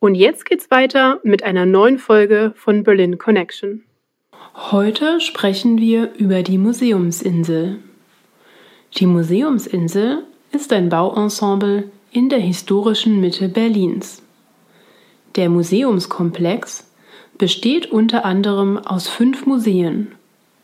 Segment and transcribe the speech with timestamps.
[0.00, 3.84] Und jetzt geht's weiter mit einer neuen Folge von Berlin Connection.
[4.54, 7.78] Heute sprechen wir über die Museumsinsel.
[8.96, 14.22] Die Museumsinsel ist ein Bauensemble in der historischen Mitte Berlins.
[15.34, 16.88] Der Museumskomplex
[17.38, 20.12] besteht unter anderem aus fünf Museen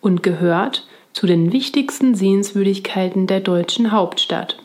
[0.00, 4.58] und gehört zu den wichtigsten Sehenswürdigkeiten der deutschen Hauptstadt.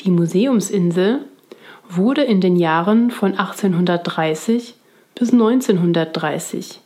[0.00, 1.24] Die Museumsinsel
[1.88, 4.74] wurde in den Jahren von 1830
[5.14, 6.80] bis 1930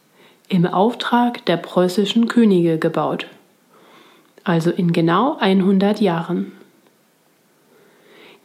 [0.49, 3.27] im Auftrag der preußischen Könige gebaut,
[4.45, 6.53] also in genau 100 Jahren.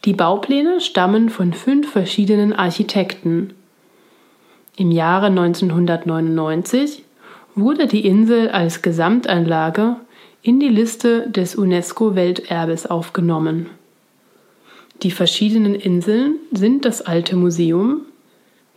[0.05, 3.53] Die Baupläne stammen von fünf verschiedenen Architekten.
[4.77, 7.03] Im Jahre 1999
[7.55, 9.97] wurde die Insel als Gesamtanlage
[10.43, 13.69] in die Liste des UNESCO-Welterbes aufgenommen.
[15.03, 18.01] Die verschiedenen Inseln sind das Alte Museum,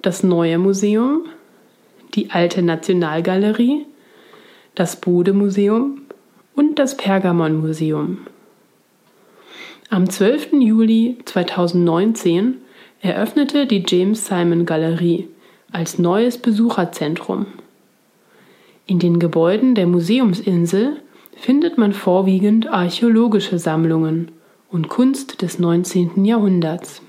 [0.02, 1.24] das Neue Museum,
[2.14, 3.86] die Alte Nationalgalerie,
[4.74, 6.02] das Bode-Museum
[6.54, 8.18] und das Pergamon-Museum.
[9.88, 10.52] Am 12.
[10.60, 12.58] Juli 2019
[13.00, 15.28] eröffnete die James Simon Galerie
[15.72, 17.46] als neues Besucherzentrum.
[18.86, 20.98] In den Gebäuden der Museumsinsel
[21.34, 24.30] findet man vorwiegend archäologische Sammlungen
[24.70, 26.24] und Kunst des 19.
[26.24, 27.02] Jahrhunderts.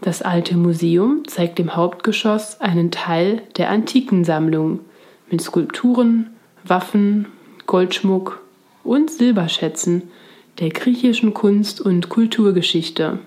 [0.00, 4.80] Das alte Museum zeigt im Hauptgeschoss einen Teil der Antikensammlung
[5.30, 6.30] mit Skulpturen,
[6.64, 7.26] Waffen,
[7.66, 8.40] Goldschmuck
[8.82, 10.02] und Silberschätzen
[10.58, 13.20] der griechischen Kunst- und Kulturgeschichte.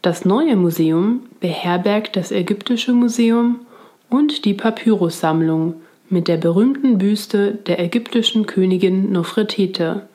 [0.00, 3.60] Das neue Museum beherbergt das Ägyptische Museum
[4.08, 5.74] und die Papyrussammlung
[6.08, 10.08] mit der berühmten Büste der ägyptischen Königin Nofretete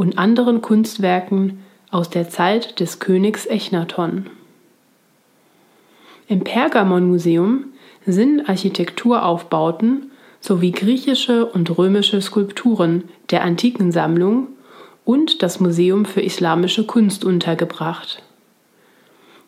[0.00, 4.30] und anderen Kunstwerken aus der Zeit des Königs Echnaton.
[6.26, 7.64] Im Pergamon-Museum
[8.06, 14.46] sind Architekturaufbauten sowie griechische und römische Skulpturen der antiken Sammlung
[15.04, 18.22] und das Museum für islamische Kunst untergebracht.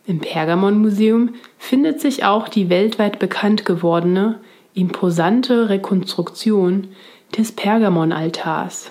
[0.04, 4.38] Im Pergamon-Museum findet sich auch die weltweit bekannt gewordene,
[4.74, 6.88] imposante Rekonstruktion
[7.38, 8.90] des Pergamon-Altars.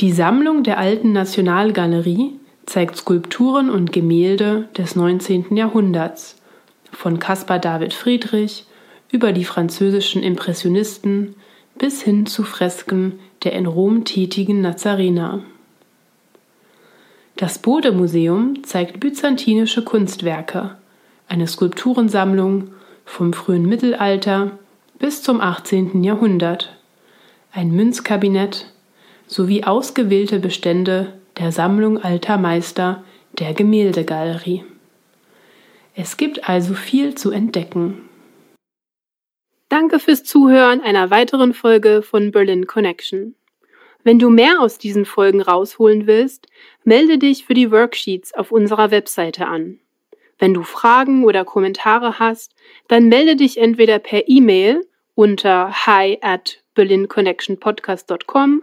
[0.00, 5.54] Die Sammlung der Alten Nationalgalerie zeigt Skulpturen und Gemälde des 19.
[5.56, 6.36] Jahrhunderts,
[6.90, 8.66] von Caspar David Friedrich
[9.10, 11.34] über die französischen Impressionisten
[11.78, 15.40] bis hin zu Fresken der in Rom tätigen Nazarener.
[17.36, 20.76] Das Bode-Museum zeigt byzantinische Kunstwerke,
[21.28, 22.68] eine Skulpturensammlung
[23.04, 24.52] vom frühen Mittelalter
[24.98, 26.04] bis zum 18.
[26.04, 26.76] Jahrhundert,
[27.52, 28.71] ein Münzkabinett
[29.32, 33.02] sowie ausgewählte Bestände der Sammlung alter Meister
[33.38, 34.64] der Gemäldegalerie.
[35.94, 38.08] Es gibt also viel zu entdecken.
[39.70, 43.34] Danke fürs Zuhören einer weiteren Folge von Berlin Connection.
[44.04, 46.48] Wenn du mehr aus diesen Folgen rausholen willst,
[46.84, 49.78] melde dich für die Worksheets auf unserer Webseite an.
[50.38, 52.54] Wenn du Fragen oder Kommentare hast,
[52.88, 58.62] dann melde dich entweder per E-Mail unter hi at berlinconnectionpodcast.com